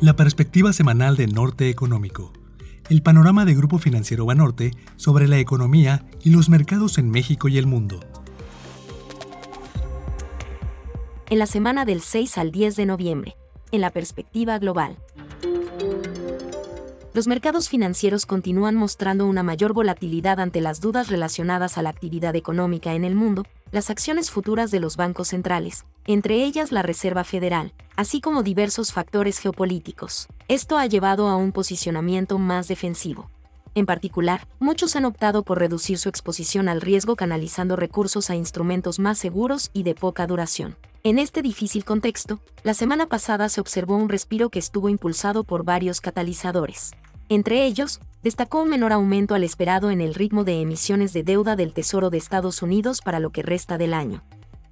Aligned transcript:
La 0.00 0.16
perspectiva 0.16 0.72
semanal 0.72 1.14
de 1.18 1.26
Norte 1.26 1.68
Económico. 1.68 2.32
El 2.88 3.02
panorama 3.02 3.44
de 3.44 3.54
Grupo 3.54 3.78
Financiero 3.78 4.24
Banorte 4.24 4.70
sobre 4.96 5.28
la 5.28 5.38
economía 5.38 6.06
y 6.24 6.30
los 6.30 6.48
mercados 6.48 6.96
en 6.96 7.10
México 7.10 7.48
y 7.48 7.58
el 7.58 7.66
mundo. 7.66 8.00
En 11.28 11.38
la 11.38 11.44
semana 11.44 11.84
del 11.84 12.00
6 12.00 12.38
al 12.38 12.50
10 12.50 12.76
de 12.76 12.86
noviembre, 12.86 13.36
en 13.72 13.82
la 13.82 13.90
perspectiva 13.90 14.58
global 14.58 14.96
los 17.12 17.26
mercados 17.26 17.68
financieros 17.68 18.24
continúan 18.24 18.76
mostrando 18.76 19.26
una 19.26 19.42
mayor 19.42 19.72
volatilidad 19.72 20.38
ante 20.38 20.60
las 20.60 20.80
dudas 20.80 21.08
relacionadas 21.08 21.76
a 21.76 21.82
la 21.82 21.90
actividad 21.90 22.36
económica 22.36 22.94
en 22.94 23.04
el 23.04 23.16
mundo, 23.16 23.44
las 23.70 23.90
acciones 23.90 24.30
futuras 24.30 24.70
de 24.70 24.80
los 24.80 24.96
bancos 24.96 25.28
centrales, 25.28 25.84
entre 26.06 26.44
ellas 26.44 26.72
la 26.72 26.82
Reserva 26.82 27.24
Federal, 27.24 27.72
así 27.96 28.20
como 28.20 28.42
diversos 28.42 28.92
factores 28.92 29.38
geopolíticos. 29.38 30.28
Esto 30.48 30.78
ha 30.78 30.86
llevado 30.86 31.28
a 31.28 31.36
un 31.36 31.52
posicionamiento 31.52 32.38
más 32.38 32.68
defensivo. 32.68 33.30
En 33.74 33.86
particular, 33.86 34.48
muchos 34.58 34.96
han 34.96 35.04
optado 35.04 35.44
por 35.44 35.58
reducir 35.58 35.98
su 35.98 36.08
exposición 36.08 36.68
al 36.68 36.80
riesgo 36.80 37.14
canalizando 37.14 37.76
recursos 37.76 38.28
a 38.28 38.34
instrumentos 38.34 38.98
más 38.98 39.18
seguros 39.18 39.70
y 39.72 39.84
de 39.84 39.94
poca 39.94 40.26
duración. 40.26 40.76
En 41.04 41.18
este 41.18 41.40
difícil 41.40 41.84
contexto, 41.84 42.40
la 42.64 42.74
semana 42.74 43.06
pasada 43.06 43.48
se 43.48 43.60
observó 43.60 43.96
un 43.96 44.08
respiro 44.08 44.50
que 44.50 44.58
estuvo 44.58 44.88
impulsado 44.88 45.44
por 45.44 45.64
varios 45.64 46.00
catalizadores. 46.00 46.90
Entre 47.28 47.64
ellos, 47.64 48.00
destacó 48.22 48.62
un 48.62 48.68
menor 48.68 48.92
aumento 48.92 49.34
al 49.34 49.44
esperado 49.44 49.90
en 49.90 50.00
el 50.00 50.14
ritmo 50.14 50.44
de 50.44 50.60
emisiones 50.60 51.12
de 51.12 51.22
deuda 51.22 51.56
del 51.56 51.72
Tesoro 51.72 52.10
de 52.10 52.18
Estados 52.18 52.62
Unidos 52.62 53.00
para 53.00 53.20
lo 53.20 53.30
que 53.30 53.42
resta 53.42 53.78
del 53.78 53.94
año. 53.94 54.22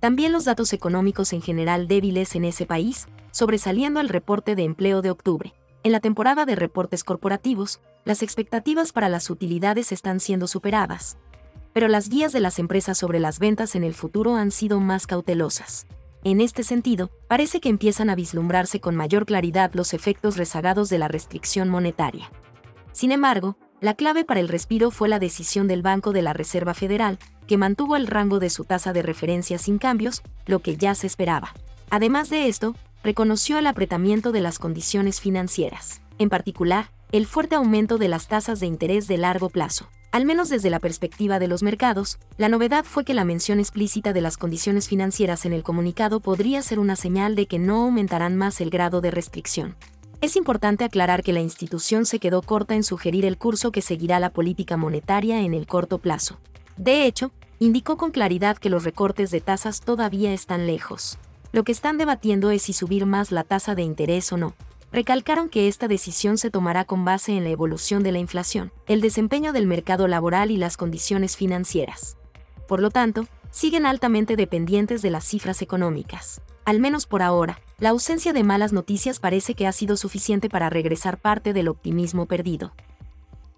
También 0.01 0.33
los 0.33 0.45
datos 0.45 0.73
económicos 0.73 1.33
en 1.33 1.43
general 1.43 1.89
débiles 1.89 2.37
en 2.37 2.45
ese 2.45 2.67
país, 2.67 3.09
sobresaliendo 3.31 4.01
el 4.01 4.09
reporte 4.09 4.55
de 4.55 4.65
empleo 4.65 5.03
de 5.03 5.11
octubre. 5.11 5.55
En 5.83 5.93
la 5.93 6.01
temporada 6.01 6.45
de 6.45 6.57
reportes 6.57 7.05
corporativos, 7.05 7.81
las 8.05 8.23
expectativas 8.23 8.93
para 8.93 9.09
las 9.09 9.31
utilidades 9.31 9.93
están 9.93 10.21
siendo 10.21 10.47
superadas. 10.47 11.17
Pero 11.73 11.89
las 11.89 12.09
guías 12.09 12.33
de 12.33 12.41
las 12.41 12.59
empresas 12.59 12.99
sobre 12.99 13.21
las 13.21 13.39
ventas 13.39 13.75
en 13.75 13.85
el 13.85 13.95
futuro 13.95 14.37
han 14.37 14.51
sido 14.51 14.81
más 14.81 15.07
cautelosas. 15.07 15.87
En 16.25 16.41
este 16.41 16.65
sentido, 16.65 17.11
parece 17.29 17.61
que 17.61 17.69
empiezan 17.69 18.11
a 18.11 18.15
vislumbrarse 18.15 18.81
con 18.81 18.97
mayor 18.97 19.25
claridad 19.25 19.71
los 19.75 19.95
efectos 19.95 20.37
rezagados 20.37 20.89
de 20.89 20.99
la 20.99 21.09
restricción 21.09 21.69
monetaria. 21.69 22.31
Sin 22.93 23.13
embargo, 23.13 23.57
la 23.81 23.95
clave 23.95 24.25
para 24.25 24.41
el 24.41 24.49
respiro 24.49 24.91
fue 24.91 25.09
la 25.09 25.19
decisión 25.19 25.69
del 25.69 25.83
Banco 25.83 26.13
de 26.13 26.23
la 26.23 26.33
Reserva 26.33 26.75
Federal, 26.75 27.19
que 27.47 27.57
mantuvo 27.57 27.97
el 27.97 28.07
rango 28.07 28.41
de 28.41 28.51
su 28.51 28.65
tasa 28.65 28.93
de 28.93 29.03
referencia 29.03 29.59
sin 29.59 29.79
cambios, 29.79 30.23
lo 30.47 30.59
que 30.61 30.77
ya 30.77 30.95
se 30.95 31.07
esperaba. 31.07 31.55
Además 31.91 32.29
de 32.29 32.49
esto, 32.49 32.75
reconoció 33.05 33.59
el 33.59 33.67
apretamiento 33.67 34.33
de 34.33 34.41
las 34.41 34.59
condiciones 34.59 35.21
financieras, 35.21 36.03
en 36.19 36.29
particular, 36.29 36.91
el 37.13 37.27
fuerte 37.27 37.55
aumento 37.55 37.97
de 37.97 38.09
las 38.09 38.29
tasas 38.29 38.61
de 38.61 38.67
interés 38.67 39.07
de 39.07 39.17
largo 39.17 39.49
plazo. 39.49 39.89
Al 40.11 40.25
menos 40.25 40.49
desde 40.49 40.71
la 40.71 40.81
perspectiva 40.81 41.39
de 41.39 41.49
los 41.49 41.63
mercados, 41.63 42.19
la 42.37 42.49
novedad 42.49 42.85
fue 42.85 43.05
que 43.05 43.15
la 43.15 43.25
mención 43.25 43.61
explícita 43.61 44.13
de 44.13 44.23
las 44.23 44.37
condiciones 44.37 44.89
financieras 44.89 45.45
en 45.45 45.53
el 45.53 45.63
comunicado 45.63 46.21
podría 46.21 46.63
ser 46.63 46.79
una 46.79 46.97
señal 46.97 47.35
de 47.35 47.47
que 47.47 47.59
no 47.59 47.83
aumentarán 47.83 48.37
más 48.37 48.61
el 48.61 48.71
grado 48.71 49.01
de 49.01 49.11
restricción. 49.11 49.77
Es 50.21 50.35
importante 50.35 50.85
aclarar 50.85 51.23
que 51.23 51.33
la 51.33 51.41
institución 51.41 52.05
se 52.05 52.19
quedó 52.19 52.43
corta 52.43 52.75
en 52.75 52.83
sugerir 52.83 53.25
el 53.25 53.39
curso 53.39 53.71
que 53.71 53.83
seguirá 53.83 54.19
la 54.19 54.31
política 54.31 54.77
monetaria 54.77 55.43
en 55.43 55.55
el 55.55 55.67
corto 55.67 55.99
plazo. 55.99 56.39
De 56.77 57.07
hecho, 57.07 57.31
indicó 57.61 57.97
con 57.97 58.11
claridad 58.11 58.59
que 58.59 58.71
los 58.71 58.85
recortes 58.85 59.31
de 59.31 59.41
tasas 59.41 59.81
todavía 59.81 60.33
están 60.33 60.67
lejos. 60.67 61.19
Lo 61.53 61.63
que 61.63 61.73
están 61.73 61.99
debatiendo 61.99 62.51
es 62.51 62.63
si 62.63 62.73
subir 62.73 63.07
más 63.07 63.31
la 63.31 63.45
tasa 63.45 63.75
de 63.75 63.83
interés 63.83 64.33
o 64.33 64.37
no 64.37 64.55
recalcaron 64.93 65.49
que 65.49 65.69
esta 65.69 65.89
decisión 65.89 66.39
se 66.39 66.51
tomará 66.51 66.85
con 66.85 67.05
base 67.05 67.37
en 67.37 67.45
la 67.45 67.51
evolución 67.51 68.03
de 68.03 68.13
la 68.13 68.19
inflación, 68.19 68.73
el 68.87 69.01
desempeño 69.01 69.53
del 69.53 69.67
mercado 69.67 70.09
laboral 70.09 70.51
y 70.51 70.57
las 70.57 70.77
condiciones 70.77 71.37
financieras. 71.37 72.17
Por 72.67 72.81
lo 72.81 72.91
tanto, 72.91 73.27
siguen 73.51 73.87
altamente 73.87 74.37
dependientes 74.37 75.03
de 75.03 75.11
las 75.11 75.25
cifras 75.25 75.63
económicas. 75.63 76.41
Al 76.69 76.81
menos 76.81 77.07
por 77.07 77.23
ahora, 77.23 77.63
la 77.79 77.89
ausencia 77.89 78.35
de 78.35 78.45
malas 78.45 78.75
noticias 78.75 79.21
parece 79.21 79.55
que 79.55 79.67
ha 79.67 79.73
sido 79.73 79.97
suficiente 79.97 80.51
para 80.51 80.69
regresar 80.69 81.17
parte 81.17 81.55
del 81.55 81.67
optimismo 81.67 82.27
perdido. 82.27 82.75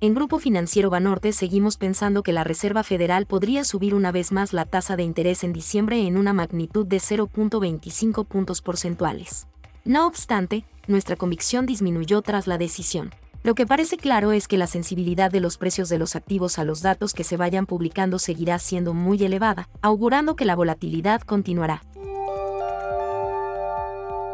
En 0.00 0.15
Grupo 0.15 0.38
Financiero 0.38 0.91
Banorte 0.91 1.32
seguimos 1.32 1.76
pensando 1.76 2.22
que 2.22 2.32
la 2.32 2.44
Reserva 2.44 2.84
Federal 2.84 3.26
podría 3.26 3.65
subir 3.65 3.97
una 3.97 4.12
vez 4.12 4.31
más 4.31 4.53
la 4.53 4.65
tasa 4.65 4.94
de 4.94 5.03
interés 5.03 5.43
en 5.43 5.53
diciembre 5.53 6.06
en 6.06 6.16
una 6.16 6.32
magnitud 6.32 6.87
de 6.87 6.99
0.25 6.99 8.26
puntos 8.26 8.62
porcentuales. 8.62 9.49
No 9.84 10.06
obstante, 10.06 10.65
nuestra 10.87 11.16
convicción 11.16 11.66
disminuyó 11.66 12.22
tras 12.22 12.47
la 12.47 12.59
decisión. 12.59 13.10
Lo 13.43 13.56
que 13.56 13.66
parece 13.66 13.97
claro 13.97 14.31
es 14.31 14.47
que 14.47 14.56
la 14.56 14.69
sensibilidad 14.69 15.32
de 15.32 15.41
los 15.41 15.59
precios 15.59 15.88
de 15.88 15.99
los 15.99 16.15
activos 16.15 16.60
a 16.60 16.65
los 16.65 16.81
datos 16.81 17.12
que 17.12 17.25
se 17.25 17.37
vayan 17.37 17.66
publicando 17.66 18.20
seguirá 18.20 18.60
siendo 18.60 18.94
muy 18.94 19.20
elevada, 19.25 19.69
augurando 19.82 20.37
que 20.37 20.44
la 20.44 20.54
volatilidad 20.54 21.22
continuará. 21.22 21.82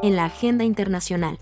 En 0.07 0.15
la 0.15 0.27
agenda 0.27 0.63
internacional. 0.63 1.41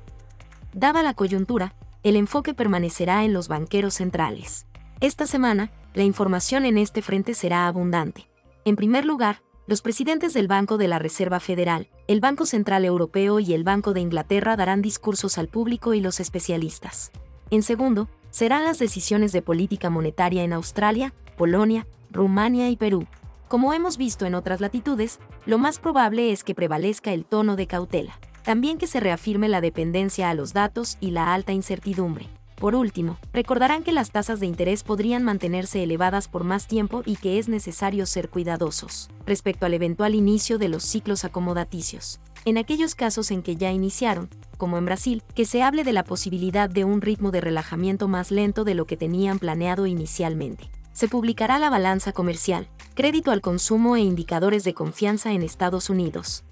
Dada 0.73 1.03
la 1.03 1.13
coyuntura, 1.13 1.75
el 2.03 2.17
enfoque 2.17 2.55
permanecerá 2.55 3.23
en 3.23 3.35
los 3.35 3.47
banqueros 3.47 3.93
centrales. 3.93 4.67
Esta 5.01 5.27
semana, 5.27 5.71
la 5.93 6.05
información 6.05 6.65
en 6.65 6.79
este 6.79 7.03
frente 7.03 7.35
será 7.35 7.69
abundante. 7.69 8.31
En 8.65 8.75
primer 8.75 9.05
lugar, 9.05 9.43
los 9.67 9.83
presidentes 9.83 10.33
del 10.33 10.49
Banco 10.49 10.79
de 10.79 10.89
la 10.89 10.99
Reserva 10.99 11.41
Federal, 11.41 11.91
el 12.09 12.21
Banco 12.21 12.47
Central 12.47 12.87
Europeo 12.87 13.39
y 13.39 13.53
el 13.53 13.65
Banco 13.65 13.93
de 13.93 14.01
Inglaterra 14.01 14.57
darán 14.57 14.81
discursos 14.81 15.37
al 15.37 15.49
público 15.49 15.93
y 15.93 16.01
los 16.01 16.19
especialistas. 16.19 17.13
En 17.51 17.63
segundo, 17.63 18.09
serán 18.31 18.65
las 18.65 18.79
decisiones 18.79 19.33
de 19.33 19.43
política 19.43 19.91
monetaria 19.91 20.43
en 20.43 20.55
Australia, 20.55 21.13
Polonia, 21.37 21.87
Rumania 22.11 22.71
y 22.71 22.77
Perú. 22.77 23.07
Como 23.47 23.75
hemos 23.75 23.99
visto 23.99 24.25
en 24.25 24.35
otras 24.35 24.63
latitudes, 24.63 25.21
lo 25.45 25.59
más 25.59 25.79
probable 25.79 26.33
es 26.33 26.45
que 26.45 26.55
prevalezca 26.55 27.13
el 27.13 27.27
tono 27.27 27.57
de 27.57 27.67
cautela. 27.67 28.19
También 28.45 28.77
que 28.77 28.87
se 28.87 29.01
reafirme 29.01 29.49
la 29.49 29.63
dependencia 29.63 30.29
a 30.29 30.35
los 30.35 30.53
datos 30.53 30.99
y 31.01 31.13
la 31.13 31.33
alta 31.33 31.53
incertidumbre. 31.53 32.29
Por 32.57 32.75
último, 32.75 33.17
recordarán 33.33 33.83
que 33.83 33.93
las 33.93 34.11
tasas 34.11 34.39
de 34.39 34.45
interés 34.45 34.85
podrían 34.85 35.25
mantenerse 35.25 35.83
elevadas 35.83 36.29
por 36.29 36.45
más 36.45 36.67
tiempo 36.67 37.03
y 37.07 37.17
que 37.17 37.39
es 37.39 37.49
necesario 37.49 38.05
ser 38.05 38.29
cuidadosos 38.29 39.09
respecto 39.25 39.65
al 39.65 39.73
eventual 39.73 40.15
inicio 40.15 40.59
de 40.59 40.69
los 40.69 40.85
ciclos 40.85 41.25
acomodaticios. 41.25 42.21
En 42.45 42.59
aquellos 42.59 42.95
casos 42.95 43.31
en 43.31 43.43
que 43.43 43.57
ya 43.57 43.73
iniciaron, 43.73 44.29
como 44.59 44.77
en 44.77 44.85
Brasil, 44.85 45.23
que 45.35 45.47
se 45.47 45.63
hable 45.63 45.83
de 45.83 45.95
la 45.95 46.05
posibilidad 46.05 46.69
de 46.69 46.85
un 46.85 47.01
ritmo 47.01 47.31
de 47.31 47.41
relajamiento 47.41 48.09
más 48.09 48.31
lento 48.31 48.65
de 48.65 48.75
lo 48.75 48.85
que 48.85 48.99
tenían 48.99 49.39
planeado 49.39 49.87
inicialmente. 49.87 50.71
Se 50.93 51.09
publicará 51.09 51.59
la 51.59 51.71
balanza 51.71 52.13
comercial, 52.13 52.69
crédito 52.95 53.31
al 53.31 53.41
consumo 53.41 53.97
e 53.97 54.01
indicadores 54.01 54.65
de 54.65 54.75
confianza 54.75 55.33
en 55.33 55.43
Estados 55.43 55.89
Unidos. 55.89 56.45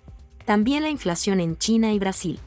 También 0.44 0.82
la 0.82 0.91
inflación 0.91 1.41
en 1.41 1.56
China 1.56 1.92
y 1.92 1.98
Brasil. 1.98 2.38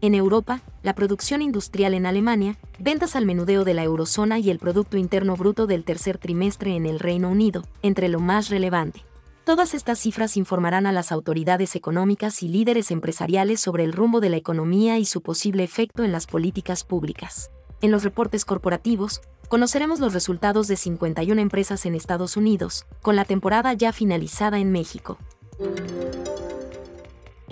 En 0.00 0.14
Europa, 0.14 0.60
la 0.82 0.94
producción 0.94 1.40
industrial 1.40 1.94
en 1.94 2.04
Alemania, 2.04 2.58
ventas 2.78 3.16
al 3.16 3.26
menudeo 3.26 3.64
de 3.64 3.74
la 3.74 3.84
eurozona 3.84 4.38
y 4.38 4.50
el 4.50 4.58
Producto 4.58 4.96
Interno 4.96 5.36
Bruto 5.36 5.66
del 5.66 5.84
tercer 5.84 6.18
trimestre 6.18 6.74
en 6.76 6.84
el 6.84 6.98
Reino 6.98 7.30
Unido, 7.30 7.64
entre 7.82 8.08
lo 8.08 8.20
más 8.20 8.50
relevante. 8.50 9.02
Todas 9.44 9.72
estas 9.72 9.98
cifras 9.98 10.36
informarán 10.36 10.86
a 10.86 10.92
las 10.92 11.12
autoridades 11.12 11.76
económicas 11.76 12.42
y 12.42 12.48
líderes 12.48 12.90
empresariales 12.90 13.60
sobre 13.60 13.84
el 13.84 13.92
rumbo 13.92 14.20
de 14.20 14.30
la 14.30 14.36
economía 14.36 14.98
y 14.98 15.04
su 15.04 15.22
posible 15.22 15.64
efecto 15.64 16.02
en 16.02 16.12
las 16.12 16.26
políticas 16.26 16.82
públicas. 16.82 17.50
En 17.80 17.90
los 17.90 18.02
reportes 18.04 18.44
corporativos, 18.44 19.20
conoceremos 19.48 20.00
los 20.00 20.12
resultados 20.12 20.66
de 20.66 20.76
51 20.76 21.40
empresas 21.40 21.86
en 21.86 21.94
Estados 21.94 22.36
Unidos, 22.36 22.86
con 23.00 23.16
la 23.16 23.24
temporada 23.24 23.72
ya 23.74 23.92
finalizada 23.92 24.58
en 24.58 24.72
México. 24.72 25.18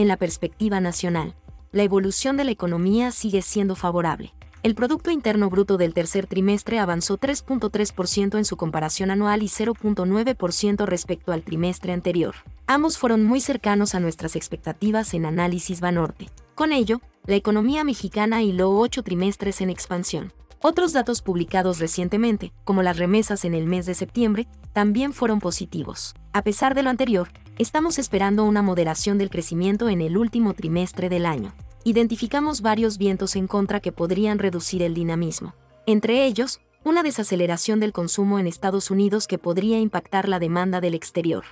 En 0.02 0.08
la 0.08 0.16
perspectiva 0.16 0.80
nacional, 0.80 1.36
la 1.70 1.84
evolución 1.84 2.36
de 2.36 2.42
la 2.42 2.50
economía 2.50 3.12
sigue 3.12 3.40
siendo 3.40 3.76
favorable. 3.76 4.34
El 4.64 4.74
Producto 4.74 5.12
Interno 5.12 5.48
Bruto 5.48 5.76
del 5.76 5.94
tercer 5.94 6.26
trimestre 6.26 6.80
avanzó 6.80 7.18
3.3% 7.18 8.36
en 8.36 8.44
su 8.44 8.56
comparación 8.56 9.12
anual 9.12 9.44
y 9.44 9.46
0.9% 9.46 10.86
respecto 10.86 11.30
al 11.30 11.44
trimestre 11.44 11.92
anterior. 11.92 12.34
Ambos 12.66 12.98
fueron 12.98 13.22
muy 13.22 13.40
cercanos 13.40 13.94
a 13.94 14.00
nuestras 14.00 14.34
expectativas 14.34 15.14
en 15.14 15.24
Análisis 15.24 15.80
Banorte. 15.80 16.30
Con 16.56 16.72
ello, 16.72 17.00
la 17.26 17.36
economía 17.36 17.84
mexicana 17.84 18.42
hiló 18.42 18.76
ocho 18.76 19.04
trimestres 19.04 19.60
en 19.60 19.70
expansión. 19.70 20.32
Otros 20.64 20.92
datos 20.92 21.22
publicados 21.22 21.80
recientemente, 21.80 22.52
como 22.62 22.84
las 22.84 22.96
remesas 22.96 23.44
en 23.44 23.52
el 23.52 23.66
mes 23.66 23.84
de 23.84 23.94
septiembre, 23.94 24.46
también 24.72 25.12
fueron 25.12 25.40
positivos. 25.40 26.14
A 26.32 26.42
pesar 26.42 26.76
de 26.76 26.84
lo 26.84 26.90
anterior, 26.90 27.30
estamos 27.58 27.98
esperando 27.98 28.44
una 28.44 28.62
moderación 28.62 29.18
del 29.18 29.28
crecimiento 29.28 29.88
en 29.88 30.00
el 30.00 30.16
último 30.16 30.54
trimestre 30.54 31.08
del 31.08 31.26
año. 31.26 31.52
Identificamos 31.82 32.60
varios 32.60 32.96
vientos 32.96 33.34
en 33.34 33.48
contra 33.48 33.80
que 33.80 33.90
podrían 33.90 34.38
reducir 34.38 34.84
el 34.84 34.94
dinamismo. 34.94 35.52
Entre 35.84 36.26
ellos, 36.26 36.60
una 36.84 37.02
desaceleración 37.02 37.80
del 37.80 37.92
consumo 37.92 38.38
en 38.38 38.46
Estados 38.46 38.92
Unidos 38.92 39.26
que 39.26 39.38
podría 39.38 39.80
impactar 39.80 40.28
la 40.28 40.38
demanda 40.38 40.80
del 40.80 40.94
exterior. 40.94 41.42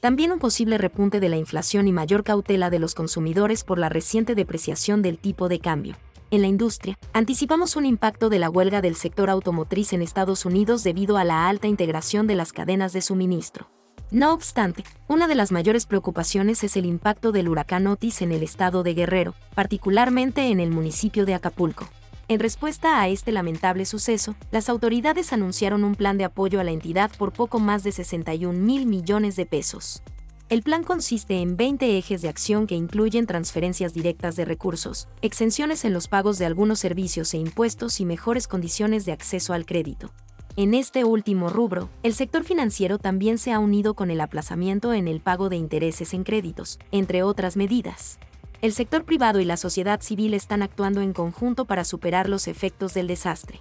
También 0.00 0.32
un 0.32 0.40
posible 0.40 0.76
repunte 0.76 1.20
de 1.20 1.28
la 1.28 1.36
inflación 1.36 1.86
y 1.86 1.92
mayor 1.92 2.24
cautela 2.24 2.68
de 2.68 2.80
los 2.80 2.96
consumidores 2.96 3.62
por 3.62 3.78
la 3.78 3.90
reciente 3.90 4.34
depreciación 4.34 5.02
del 5.02 5.18
tipo 5.18 5.48
de 5.48 5.60
cambio. 5.60 5.96
En 6.32 6.42
la 6.42 6.48
industria, 6.48 6.98
anticipamos 7.12 7.76
un 7.76 7.86
impacto 7.86 8.28
de 8.28 8.40
la 8.40 8.50
huelga 8.50 8.82
del 8.82 8.96
sector 8.96 9.30
automotriz 9.30 9.92
en 9.92 10.02
Estados 10.02 10.44
Unidos 10.44 10.82
debido 10.82 11.18
a 11.18 11.24
la 11.24 11.48
alta 11.48 11.68
integración 11.68 12.26
de 12.26 12.34
las 12.34 12.52
cadenas 12.52 12.92
de 12.92 13.00
suministro. 13.00 13.70
No 14.10 14.32
obstante, 14.32 14.82
una 15.06 15.28
de 15.28 15.36
las 15.36 15.52
mayores 15.52 15.86
preocupaciones 15.86 16.64
es 16.64 16.76
el 16.76 16.84
impacto 16.84 17.30
del 17.30 17.48
huracán 17.48 17.86
Otis 17.86 18.22
en 18.22 18.32
el 18.32 18.42
estado 18.42 18.82
de 18.82 18.94
Guerrero, 18.94 19.34
particularmente 19.54 20.50
en 20.50 20.58
el 20.58 20.70
municipio 20.70 21.26
de 21.26 21.34
Acapulco. 21.34 21.88
En 22.26 22.40
respuesta 22.40 23.00
a 23.00 23.06
este 23.06 23.30
lamentable 23.30 23.84
suceso, 23.84 24.34
las 24.50 24.68
autoridades 24.68 25.32
anunciaron 25.32 25.84
un 25.84 25.94
plan 25.94 26.18
de 26.18 26.24
apoyo 26.24 26.58
a 26.58 26.64
la 26.64 26.72
entidad 26.72 27.12
por 27.16 27.32
poco 27.32 27.60
más 27.60 27.84
de 27.84 27.92
61 27.92 28.58
mil 28.58 28.86
millones 28.86 29.36
de 29.36 29.46
pesos. 29.46 30.02
El 30.48 30.62
plan 30.62 30.84
consiste 30.84 31.40
en 31.40 31.56
20 31.56 31.98
ejes 31.98 32.22
de 32.22 32.28
acción 32.28 32.66
que 32.66 32.74
incluyen 32.74 33.26
transferencias 33.26 33.92
directas 33.92 34.36
de 34.36 34.44
recursos, 34.44 35.08
exenciones 35.22 35.84
en 35.84 35.92
los 35.92 36.08
pagos 36.08 36.38
de 36.38 36.46
algunos 36.46 36.78
servicios 36.78 37.34
e 37.34 37.38
impuestos 37.38 38.00
y 38.00 38.04
mejores 38.04 38.46
condiciones 38.46 39.04
de 39.04 39.12
acceso 39.12 39.52
al 39.52 39.66
crédito. 39.66 40.12
En 40.56 40.72
este 40.72 41.04
último 41.04 41.50
rubro, 41.50 41.90
el 42.02 42.14
sector 42.14 42.44
financiero 42.44 42.98
también 42.98 43.38
se 43.38 43.52
ha 43.52 43.58
unido 43.58 43.94
con 43.94 44.10
el 44.10 44.20
aplazamiento 44.20 44.94
en 44.94 45.08
el 45.08 45.20
pago 45.20 45.48
de 45.48 45.56
intereses 45.56 46.14
en 46.14 46.24
créditos, 46.24 46.78
entre 46.92 47.22
otras 47.22 47.56
medidas 47.56 48.18
el 48.62 48.72
sector 48.72 49.04
privado 49.04 49.40
y 49.40 49.44
la 49.44 49.56
sociedad 49.56 50.00
civil 50.00 50.34
están 50.34 50.62
actuando 50.62 51.00
en 51.00 51.12
conjunto 51.12 51.66
para 51.66 51.84
superar 51.84 52.28
los 52.28 52.48
efectos 52.48 52.94
del 52.94 53.06
desastre. 53.06 53.60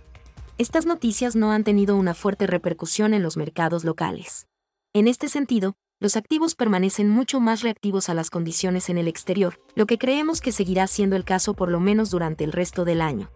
Estas 0.58 0.86
noticias 0.86 1.36
no 1.36 1.52
han 1.52 1.64
tenido 1.64 1.98
una 1.98 2.14
fuerte 2.14 2.48
repercusión 2.48 3.14
en 3.14 3.22
los 3.22 3.36
mercados 3.36 3.84
locales. 3.84 4.48
En 4.94 5.08
este 5.08 5.28
sentido, 5.28 5.76
los 6.00 6.15
activos 6.15 6.56
permanecen 6.56 7.09
mucho 7.09 7.39
más 7.39 7.62
reactivos 7.62 8.09
a 8.09 8.13
las 8.13 8.30
condiciones 8.30 8.89
en 8.89 8.97
el 8.97 9.07
exterior, 9.07 9.59
lo 9.75 9.86
que 9.86 9.97
creemos 9.97 10.42
que 10.42 10.51
seguirá 10.51 10.88
siendo 10.88 11.15
el 11.15 11.24
caso 11.24 11.53
por 11.53 11.69
lo 11.69 11.80
menos 11.80 12.09
durante 12.09 12.44
el 12.44 12.51
resto 12.51 12.86
del 12.86 13.01
año. 13.01 13.30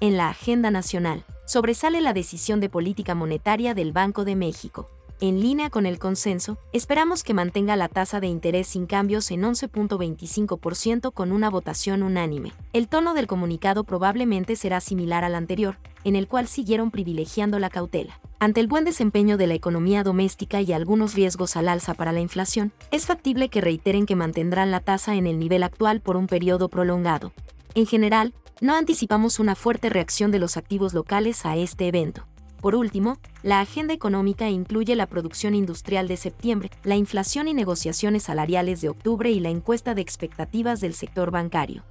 En 0.00 0.16
la 0.16 0.28
agenda 0.28 0.70
nacional, 0.70 1.24
sobresale 1.46 2.00
la 2.00 2.12
decisión 2.12 2.60
de 2.60 2.68
política 2.68 3.14
monetaria 3.14 3.74
del 3.74 3.92
Banco 3.92 4.24
de 4.24 4.36
México, 4.36 4.90
en 5.20 5.40
línea 5.40 5.70
con 5.70 5.86
el 5.86 6.00
consenso, 6.00 6.58
esperamos 6.72 7.22
que 7.22 7.34
mantenga 7.34 7.76
la 7.76 7.88
tasa 7.88 8.18
de 8.18 8.26
interés 8.26 8.66
sin 8.66 8.86
cambios 8.86 9.30
en 9.30 9.42
11.25% 9.42 11.12
con 11.12 11.30
una 11.30 11.48
votación 11.48 12.02
unánime. 12.02 12.52
El 12.72 12.88
tono 12.88 13.14
del 13.14 13.28
comunicado 13.28 13.84
probablemente 13.84 14.56
será 14.56 14.80
similar 14.80 15.22
al 15.22 15.36
anterior, 15.36 15.78
en 16.02 16.16
el 16.16 16.26
cual 16.26 16.48
siguieron 16.48 16.90
privilegiando 16.90 17.60
la 17.60 17.70
cautela. 17.70 18.20
Ante 18.44 18.60
el 18.60 18.66
buen 18.66 18.84
desempeño 18.84 19.38
de 19.38 19.46
la 19.46 19.54
economía 19.54 20.02
doméstica 20.02 20.60
y 20.60 20.74
algunos 20.74 21.14
riesgos 21.14 21.56
al 21.56 21.66
alza 21.66 21.94
para 21.94 22.12
la 22.12 22.20
inflación, 22.20 22.72
es 22.90 23.06
factible 23.06 23.48
que 23.48 23.62
reiteren 23.62 24.04
que 24.04 24.16
mantendrán 24.16 24.70
la 24.70 24.80
tasa 24.80 25.14
en 25.14 25.26
el 25.26 25.38
nivel 25.38 25.62
actual 25.62 26.02
por 26.02 26.18
un 26.18 26.26
periodo 26.26 26.68
prolongado. 26.68 27.32
En 27.74 27.86
general, 27.86 28.34
no 28.60 28.74
anticipamos 28.74 29.38
una 29.38 29.54
fuerte 29.54 29.88
reacción 29.88 30.30
de 30.30 30.40
los 30.40 30.58
activos 30.58 30.92
locales 30.92 31.46
a 31.46 31.56
este 31.56 31.88
evento. 31.88 32.26
Por 32.60 32.74
último, 32.74 33.16
la 33.42 33.60
agenda 33.60 33.94
económica 33.94 34.50
incluye 34.50 34.94
la 34.94 35.06
producción 35.06 35.54
industrial 35.54 36.06
de 36.06 36.18
septiembre, 36.18 36.68
la 36.82 36.96
inflación 36.96 37.48
y 37.48 37.54
negociaciones 37.54 38.24
salariales 38.24 38.82
de 38.82 38.90
octubre 38.90 39.30
y 39.30 39.40
la 39.40 39.48
encuesta 39.48 39.94
de 39.94 40.02
expectativas 40.02 40.82
del 40.82 40.92
sector 40.92 41.30
bancario. 41.30 41.82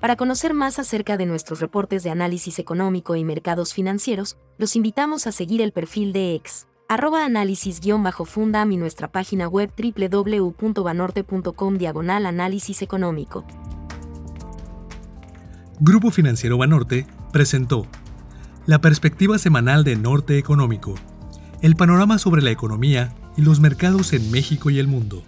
Para 0.00 0.16
conocer 0.16 0.54
más 0.54 0.78
acerca 0.78 1.16
de 1.16 1.26
nuestros 1.26 1.58
reportes 1.60 2.04
de 2.04 2.10
análisis 2.10 2.60
económico 2.60 3.16
y 3.16 3.24
mercados 3.24 3.74
financieros, 3.74 4.38
los 4.56 4.76
invitamos 4.76 5.26
a 5.26 5.32
seguir 5.32 5.60
el 5.60 5.72
perfil 5.72 6.12
de 6.12 6.34
ex 6.34 6.68
arroba 6.88 7.24
análisis-fundam 7.24 8.72
y 8.72 8.76
nuestra 8.78 9.12
página 9.12 9.46
web 9.46 9.70
www.banorte.com 9.76 11.76
diagonal 11.76 12.26
análisis 12.26 12.80
económico. 12.80 13.44
Grupo 15.80 16.10
Financiero 16.10 16.56
Banorte 16.56 17.06
presentó 17.30 17.86
la 18.66 18.80
perspectiva 18.80 19.38
semanal 19.38 19.84
de 19.84 19.96
Norte 19.96 20.38
Económico, 20.38 20.94
el 21.60 21.76
panorama 21.76 22.18
sobre 22.18 22.40
la 22.40 22.50
economía 22.50 23.14
y 23.36 23.42
los 23.42 23.60
mercados 23.60 24.12
en 24.12 24.30
México 24.30 24.70
y 24.70 24.78
el 24.78 24.88
mundo. 24.88 25.22